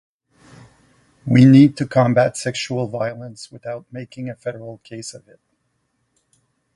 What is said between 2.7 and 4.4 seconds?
violence without making a